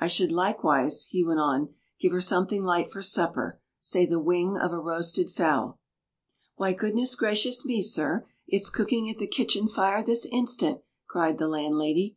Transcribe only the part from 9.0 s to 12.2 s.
at the kitchen fire this instant!" cried the landlady.